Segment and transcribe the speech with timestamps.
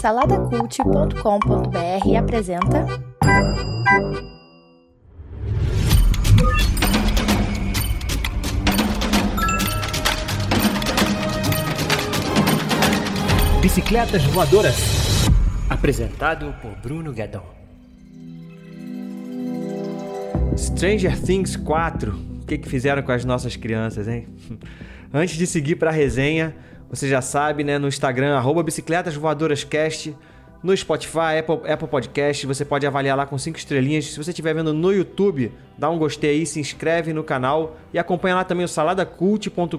[0.00, 2.84] Saladacult.com.br apresenta.
[13.60, 14.74] Bicicletas Voadoras.
[15.70, 17.44] Apresentado por Bruno Guedon.
[20.58, 22.12] Stranger Things 4.
[22.12, 24.26] O que, que fizeram com as nossas crianças, hein?
[25.14, 26.52] Antes de seguir para a resenha,
[26.92, 27.78] você já sabe, né?
[27.78, 30.14] No Instagram, arroba Bicicletas Voadoras Cast.
[30.62, 34.04] No Spotify, Apple, Apple Podcast, você pode avaliar lá com 5 estrelinhas.
[34.04, 37.98] Se você estiver vendo no YouTube, dá um gostei aí, se inscreve no canal e
[37.98, 39.76] acompanha lá também o saladacult.com.br,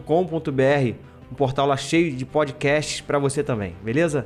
[1.31, 4.25] um portal lá cheio de podcasts para você também, beleza?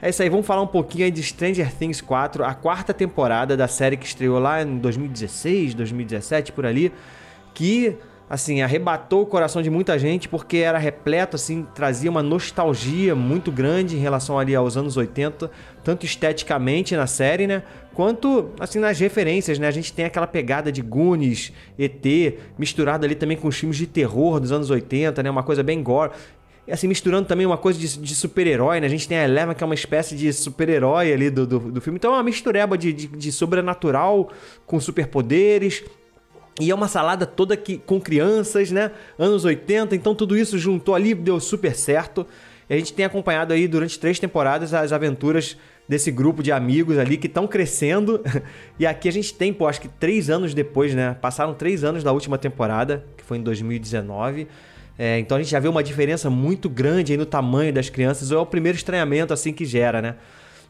[0.00, 3.54] É isso aí, vamos falar um pouquinho aí de Stranger Things 4, a quarta temporada
[3.54, 6.90] da série que estreou lá em 2016, 2017, por ali,
[7.52, 7.98] que
[8.32, 13.52] assim, arrebatou o coração de muita gente porque era repleto, assim, trazia uma nostalgia muito
[13.52, 15.50] grande em relação ali aos anos 80,
[15.84, 19.68] tanto esteticamente na série, né, quanto assim nas referências, né?
[19.68, 23.86] A gente tem aquela pegada de Goonies, ET, misturado ali também com os filmes de
[23.86, 26.12] terror dos anos 80, né, uma coisa bem gore.
[26.66, 28.86] E assim, misturando também uma coisa de, de super-herói, né?
[28.86, 31.80] A gente tem a Eleven, que é uma espécie de super-herói ali do, do, do,
[31.82, 31.98] filme.
[31.98, 34.30] Então é uma mistureba de, de, de sobrenatural
[34.64, 35.84] com superpoderes.
[36.60, 38.90] E é uma salada toda que, com crianças, né?
[39.18, 42.26] Anos 80, então tudo isso juntou ali, deu super certo.
[42.68, 45.56] E a gente tem acompanhado aí durante três temporadas as aventuras
[45.88, 48.20] desse grupo de amigos ali que estão crescendo.
[48.78, 51.16] E aqui a gente tem, pô, acho que três anos depois, né?
[51.20, 54.48] Passaram três anos da última temporada, que foi em 2019.
[54.98, 58.30] É, então a gente já vê uma diferença muito grande aí no tamanho das crianças.
[58.30, 60.16] Ou é o primeiro estranhamento assim que gera, né?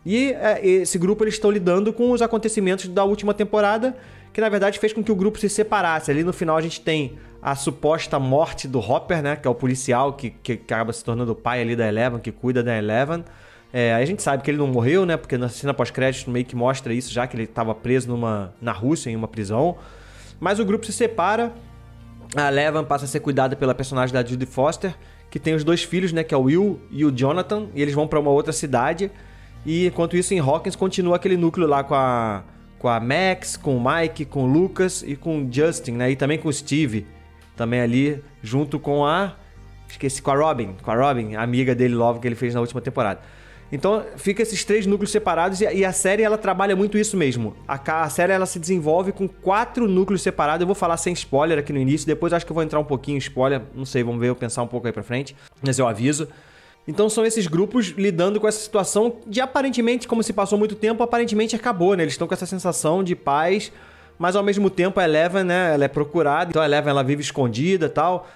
[0.04, 3.96] E é, esse grupo eles estão lidando com os acontecimentos da última temporada
[4.32, 6.10] que na verdade fez com que o grupo se separasse.
[6.10, 9.36] Ali no final a gente tem a suposta morte do Hopper, né?
[9.36, 12.30] Que é o policial que, que acaba se tornando o pai ali da Eleven, que
[12.30, 13.24] cuida da Eleven.
[13.72, 15.16] É, a gente sabe que ele não morreu, né?
[15.16, 18.72] Porque na cena pós-crédito meio que mostra isso, já que ele estava preso numa, na
[18.72, 19.76] Rússia, em uma prisão.
[20.38, 21.52] Mas o grupo se separa.
[22.36, 24.94] A Eleven passa a ser cuidada pela personagem da Judy Foster,
[25.30, 26.22] que tem os dois filhos, né?
[26.22, 27.66] Que é o Will e o Jonathan.
[27.74, 29.10] E eles vão para uma outra cidade.
[29.66, 32.44] E enquanto isso, em Hawkins continua aquele núcleo lá com a
[32.82, 36.10] com a Max, com o Mike, com o Lucas e com o Justin, né?
[36.10, 37.06] E também com o Steve,
[37.56, 39.36] também ali, junto com a.
[39.88, 42.80] Esqueci, com a Robin, com a Robin, amiga dele, Love, que ele fez na última
[42.80, 43.20] temporada.
[43.70, 47.54] Então, fica esses três núcleos separados e a série ela trabalha muito isso mesmo.
[47.68, 50.62] A, a série ela se desenvolve com quatro núcleos separados.
[50.62, 52.84] Eu vou falar sem spoiler aqui no início, depois acho que eu vou entrar um
[52.84, 55.78] pouquinho em spoiler, não sei, vamos ver, eu pensar um pouco aí pra frente, mas
[55.78, 56.26] eu aviso.
[56.86, 61.02] Então são esses grupos lidando com essa situação de aparentemente, como se passou muito tempo,
[61.02, 62.02] aparentemente acabou, né?
[62.02, 63.72] Eles estão com essa sensação de paz,
[64.18, 65.74] mas ao mesmo tempo a Eleven, né?
[65.74, 68.28] Ela é procurada, então a Eleven ela vive escondida tal.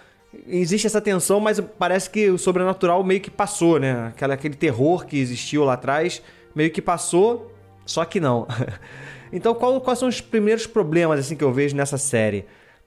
[0.46, 4.08] Existe essa tensão, mas parece que o sobrenatural meio que passou, né?
[4.08, 6.22] Aquela, aquele terror que existiu lá atrás
[6.54, 7.52] meio que passou,
[7.84, 8.46] só que não.
[9.32, 12.44] então qual, quais são os primeiros problemas assim que eu vejo nessa série?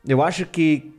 [0.07, 0.93] Eu acho que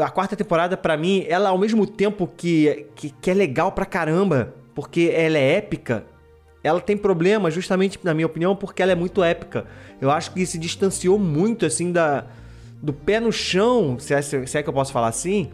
[0.00, 3.84] a quarta temporada, para mim, ela ao mesmo tempo que, que, que, é legal pra
[3.84, 6.04] caramba, porque ela é épica,
[6.62, 9.66] ela tem problema, justamente, na minha opinião, porque ela é muito épica.
[10.00, 12.24] Eu acho que se distanciou muito, assim, da,
[12.80, 15.50] do pé no chão, se é, se é que eu posso falar assim,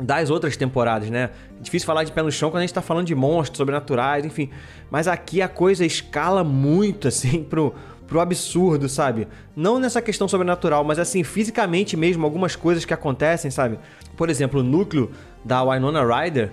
[0.00, 1.30] das outras temporadas, né?
[1.58, 4.24] É difícil falar de pé no chão quando a gente tá falando de monstros, sobrenaturais,
[4.24, 4.50] enfim.
[4.90, 7.74] Mas aqui a coisa escala muito, assim, pro,
[8.06, 9.26] pro absurdo, sabe?
[9.54, 13.78] Não nessa questão sobrenatural, mas assim, fisicamente mesmo, algumas coisas que acontecem, sabe?
[14.16, 15.10] Por exemplo, o núcleo
[15.44, 16.52] da Winona Ryder,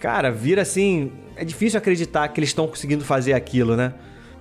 [0.00, 1.12] cara, vira assim.
[1.36, 3.94] É difícil acreditar que eles estão conseguindo fazer aquilo, né?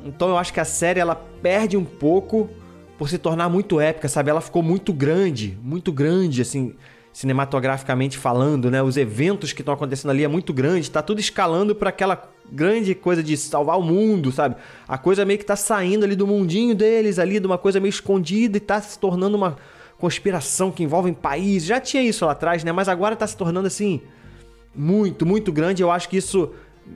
[0.05, 2.49] Então eu acho que a série ela perde um pouco
[2.97, 4.29] por se tornar muito épica, sabe?
[4.29, 6.75] Ela ficou muito grande, muito grande, assim,
[7.11, 8.81] cinematograficamente falando, né?
[8.83, 12.93] Os eventos que estão acontecendo ali é muito grande, tá tudo escalando para aquela grande
[12.93, 14.55] coisa de salvar o mundo, sabe?
[14.87, 17.89] A coisa meio que tá saindo ali do mundinho deles, ali, de uma coisa meio
[17.89, 19.57] escondida e tá se tornando uma
[19.97, 21.67] conspiração que envolve países.
[21.67, 22.71] Já tinha isso lá atrás, né?
[22.71, 24.01] Mas agora tá se tornando assim
[24.75, 25.81] muito, muito grande.
[25.81, 26.51] Eu acho que isso,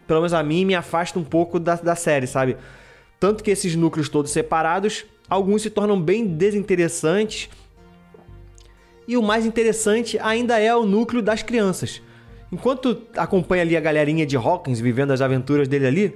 [0.05, 2.57] pelo menos a mim, me afasta um pouco da, da série, sabe?
[3.19, 7.49] Tanto que esses núcleos todos separados, alguns se tornam bem desinteressantes.
[9.07, 12.01] E o mais interessante ainda é o núcleo das crianças.
[12.51, 16.15] Enquanto acompanha ali a galerinha de Hawkins vivendo as aventuras dele ali,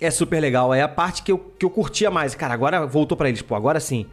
[0.00, 0.72] é super legal.
[0.72, 2.34] É a parte que eu, que eu curtia mais.
[2.34, 4.06] Cara, agora voltou para eles, pô, agora sim.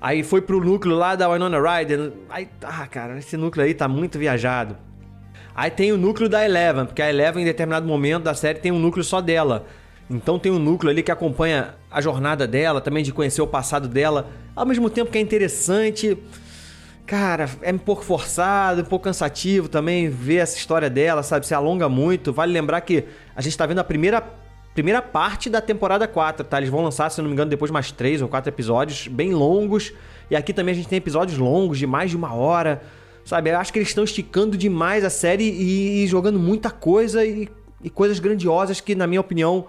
[0.00, 2.12] Aí foi pro núcleo lá da Winona Ryder.
[2.28, 4.76] Aí, ah, cara, esse núcleo aí tá muito viajado.
[5.54, 8.72] Aí tem o núcleo da Eleven, porque a Eleven em determinado momento da série tem
[8.72, 9.66] um núcleo só dela.
[10.08, 13.88] Então tem um núcleo ali que acompanha a jornada dela, também de conhecer o passado
[13.88, 14.30] dela.
[14.56, 16.16] Ao mesmo tempo que é interessante,
[17.10, 21.44] cara, é um pouco forçado, um pouco cansativo também ver essa história dela, sabe?
[21.44, 22.32] Se alonga muito.
[22.32, 23.02] Vale lembrar que
[23.34, 24.22] a gente tá vendo a primeira
[24.72, 26.58] primeira parte da temporada 4, tá?
[26.58, 29.92] Eles vão lançar, se não me engano, depois mais três ou quatro episódios bem longos.
[30.30, 32.80] E aqui também a gente tem episódios longos, de mais de uma hora.
[33.24, 33.50] Sabe?
[33.50, 37.48] Eu acho que eles estão esticando demais a série e, e jogando muita coisa e,
[37.82, 39.66] e, coisas grandiosas que, na minha opinião,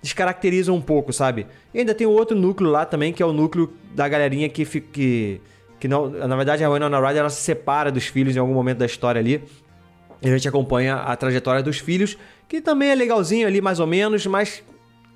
[0.00, 1.44] descaracterizam um pouco, sabe?
[1.74, 4.64] E ainda tem outro núcleo lá também, que é o núcleo da galerinha que.
[4.64, 5.40] que,
[5.78, 8.78] que não, na verdade, a Winona Ryder ela se separa dos filhos em algum momento
[8.78, 9.42] da história ali.
[10.20, 13.86] E a gente acompanha a trajetória dos filhos, que também é legalzinho ali, mais ou
[13.86, 14.62] menos, mas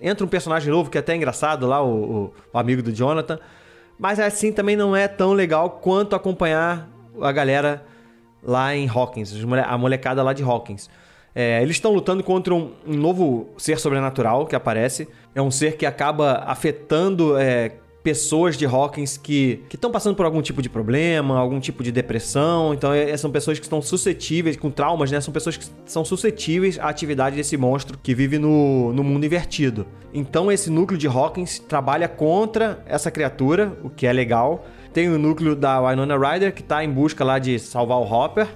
[0.00, 3.38] entra um personagem novo que é até engraçado lá, o, o, amigo do Jonathan.
[3.98, 6.88] Mas assim também não é tão legal quanto acompanhar
[7.20, 7.84] a galera
[8.42, 9.32] lá em Hawkins,
[9.66, 10.88] a molecada lá de Hawkins.
[11.34, 15.08] É, eles estão lutando contra um, um, novo ser sobrenatural que aparece.
[15.34, 17.72] É um ser que acaba afetando é,
[18.02, 22.74] pessoas de Hawkins que estão passando por algum tipo de problema, algum tipo de depressão.
[22.74, 25.20] Então, é, são pessoas que estão suscetíveis, com traumas, né?
[25.20, 29.86] São pessoas que são suscetíveis à atividade desse monstro que vive no, no mundo invertido.
[30.12, 34.66] Então, esse núcleo de Hawkins trabalha contra essa criatura, o que é legal.
[34.92, 38.48] Tem o núcleo da Winona Ryder, que está em busca lá de salvar o Hopper.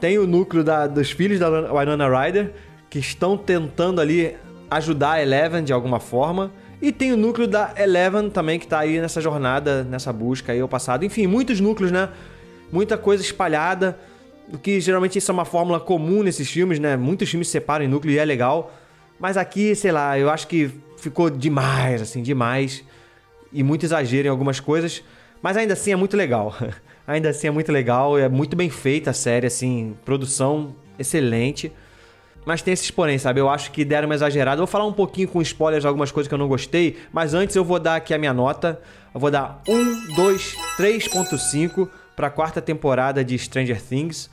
[0.00, 2.52] Tem o núcleo da, dos filhos da Winona Ryder,
[2.90, 4.36] que estão tentando ali
[4.70, 6.52] ajudar a Eleven de alguma forma.
[6.82, 10.58] E tem o núcleo da Eleven também, que tá aí nessa jornada, nessa busca aí
[10.58, 11.04] ao passado.
[11.04, 12.08] Enfim, muitos núcleos, né?
[12.72, 13.96] Muita coisa espalhada.
[14.52, 16.96] O que geralmente isso é uma fórmula comum nesses filmes, né?
[16.96, 18.74] Muitos filmes se separam em núcleo e é legal.
[19.16, 22.82] Mas aqui, sei lá, eu acho que ficou demais, assim, demais.
[23.52, 25.04] E muito exagero em algumas coisas.
[25.40, 26.52] Mas ainda assim é muito legal.
[27.06, 28.18] ainda assim é muito legal.
[28.18, 29.94] É muito bem feita a série, assim.
[30.04, 31.70] Produção excelente.
[32.44, 33.40] Mas tem esses porém, sabe?
[33.40, 34.56] Eu acho que deram uma exagerada.
[34.56, 37.54] Eu vou falar um pouquinho com spoilers algumas coisas que eu não gostei, mas antes
[37.54, 38.80] eu vou dar aqui a minha nota.
[39.14, 44.30] Eu vou dar 1, 2, 3.5 para a quarta temporada de Stranger Things.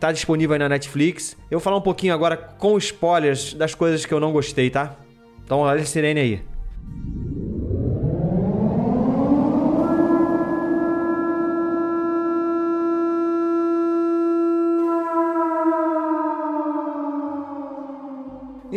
[0.00, 1.36] Tá disponível aí na Netflix.
[1.50, 4.96] Eu vou falar um pouquinho agora com spoilers das coisas que eu não gostei, tá?
[5.44, 6.53] Então olha a sirene aí.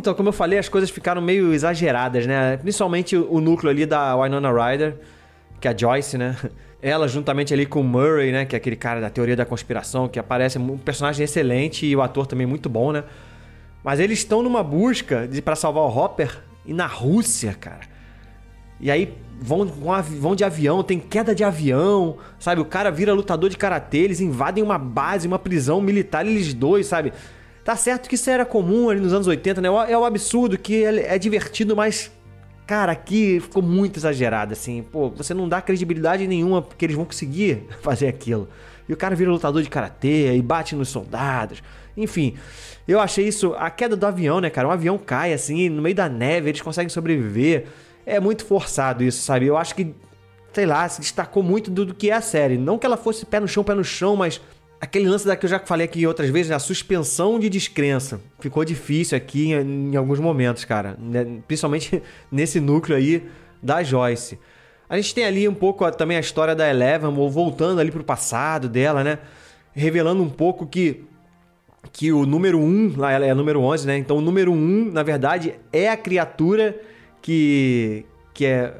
[0.07, 2.55] Então, como eu falei, as coisas ficaram meio exageradas, né?
[2.55, 4.95] Principalmente o núcleo ali da Winona Ryder,
[5.59, 6.33] que é a Joyce, né?
[6.81, 8.45] Ela juntamente ali com o Murray, né?
[8.45, 12.01] Que é aquele cara da teoria da conspiração, que aparece um personagem excelente e o
[12.01, 13.03] ator também muito bom, né?
[13.83, 17.81] Mas eles estão numa busca para salvar o Hopper e na Rússia, cara.
[18.79, 22.61] E aí vão, vão de avião, tem queda de avião, sabe?
[22.61, 26.87] O cara vira lutador de karatê, eles invadem uma base, uma prisão militar, eles dois,
[26.87, 27.11] sabe?
[27.67, 29.67] Tá certo que isso era comum ali nos anos 80, né?
[29.89, 32.09] É o absurdo que é divertido, mas.
[32.65, 34.81] Cara, aqui ficou muito exagerado, assim.
[34.83, 38.47] Pô, você não dá credibilidade nenhuma porque eles vão conseguir fazer aquilo.
[38.87, 41.61] E o cara vira lutador de karatê e bate nos soldados.
[41.97, 42.37] Enfim,
[42.87, 43.53] eu achei isso.
[43.55, 44.65] A queda do avião, né, cara?
[44.65, 47.65] Um avião cai assim, no meio da neve, eles conseguem sobreviver.
[48.05, 49.45] É muito forçado isso, sabe?
[49.45, 49.93] Eu acho que,
[50.53, 52.57] sei lá, se destacou muito do, do que é a série.
[52.57, 54.39] Não que ela fosse pé no chão, pé no chão, mas
[54.79, 58.21] aquele lance da que eu já falei aqui outras vezes, a suspensão de descrença.
[58.39, 60.95] Ficou difícil aqui em, em alguns momentos, cara.
[60.99, 61.39] Né?
[61.47, 62.01] Principalmente
[62.31, 63.23] nesse núcleo aí
[63.61, 64.39] da Joyce.
[64.89, 68.69] A gente tem ali um pouco também a história da Eleven, voltando ali pro passado
[68.69, 69.19] dela, né?
[69.73, 71.03] Revelando um pouco que
[71.91, 73.97] que o número 1, um, lá ela é número 11, né?
[73.97, 76.79] Então o número 1, um, na verdade, é a criatura
[77.21, 78.73] que que é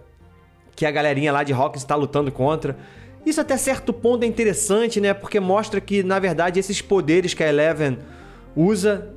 [0.75, 2.77] que a galerinha lá de Hawkins está lutando contra.
[3.25, 5.13] Isso até certo ponto é interessante, né?
[5.13, 7.97] Porque mostra que, na verdade, esses poderes que a Eleven
[8.55, 9.09] usa,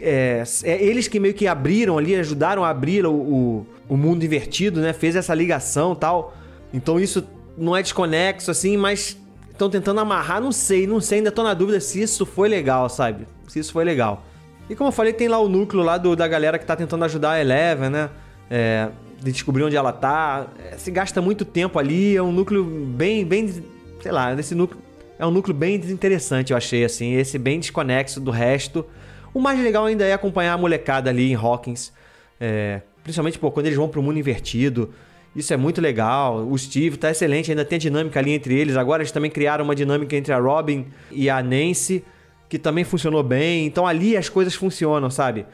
[0.00, 4.24] é, é eles que meio que abriram ali, ajudaram a abrir o, o, o mundo
[4.24, 4.92] invertido, né?
[4.92, 6.36] Fez essa ligação tal.
[6.72, 9.16] Então isso não é desconexo, assim, mas
[9.50, 12.88] estão tentando amarrar, não sei, não sei, ainda tô na dúvida se isso foi legal,
[12.88, 13.26] sabe?
[13.48, 14.22] Se isso foi legal.
[14.68, 17.04] E como eu falei, tem lá o núcleo lá do, da galera que tá tentando
[17.04, 18.10] ajudar a Eleven, né?
[18.50, 18.88] É,
[19.22, 20.46] de descobrir onde ela tá.
[20.58, 23.62] É, se gasta muito tempo ali, é um núcleo bem, bem,
[24.02, 24.80] sei lá, esse núcleo
[25.18, 28.84] é um núcleo bem desinteressante, eu achei assim, esse bem desconexo do resto.
[29.32, 31.92] O mais legal ainda é acompanhar a molecada ali em Hawkins,
[32.40, 34.92] é, principalmente pô, quando eles vão pro mundo invertido.
[35.34, 36.46] Isso é muito legal.
[36.46, 38.74] O Steve tá excelente, ainda tem dinâmica ali entre eles.
[38.74, 42.02] Agora eles também criaram uma dinâmica entre a Robin e a Nancy,
[42.48, 43.66] que também funcionou bem.
[43.66, 45.44] Então ali as coisas funcionam, sabe?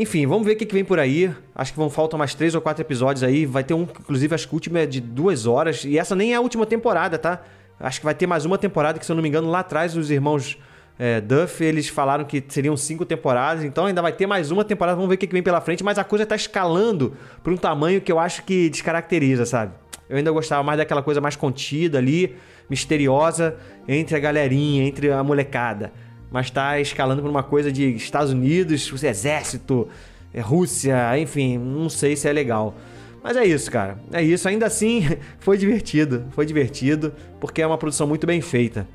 [0.00, 1.28] Enfim, vamos ver o que, que vem por aí.
[1.52, 3.44] Acho que vão faltam mais três ou quatro episódios aí.
[3.44, 5.84] Vai ter um, inclusive, acho que o último é de duas horas.
[5.84, 7.42] E essa nem é a última temporada, tá?
[7.80, 9.96] Acho que vai ter mais uma temporada, que se eu não me engano, lá atrás
[9.96, 10.56] os irmãos
[11.00, 13.64] é, Duff, eles falaram que seriam cinco temporadas.
[13.64, 14.94] Então ainda vai ter mais uma temporada.
[14.94, 15.82] Vamos ver o que, que vem pela frente.
[15.82, 19.72] Mas a coisa tá escalando para um tamanho que eu acho que descaracteriza, sabe?
[20.08, 22.36] Eu ainda gostava mais daquela coisa mais contida ali,
[22.70, 23.56] misteriosa,
[23.88, 25.92] entre a galerinha, entre a molecada
[26.30, 29.88] mas está escalando para uma coisa de Estados Unidos, exército,
[30.32, 32.74] é Rússia, enfim, não sei se é legal.
[33.22, 33.98] Mas é isso, cara.
[34.12, 34.48] É isso.
[34.48, 35.06] Ainda assim,
[35.38, 36.26] foi divertido.
[36.30, 38.86] Foi divertido, porque é uma produção muito bem feita.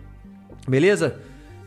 [0.68, 1.20] Beleza?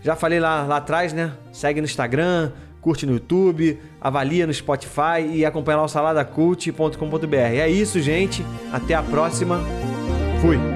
[0.03, 1.33] Já falei lá, lá atrás, né?
[1.53, 7.37] Segue no Instagram, curte no YouTube, avalia no Spotify e acompanha lá o saladacult.com.br.
[7.37, 8.45] É isso, gente.
[8.73, 9.61] Até a próxima.
[10.41, 10.76] Fui.